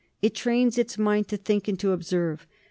It 0.19 0.33
trains 0.33 0.79
its 0.79 0.97
mind 0.97 1.27
to 1.27 1.37
think 1.37 1.67
and 1.67 1.79
to 1.79 1.91
observe. 1.91 2.47